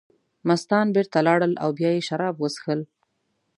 [0.49, 2.79] مستان بېرته لاړل او بیا یې شراب وڅښل.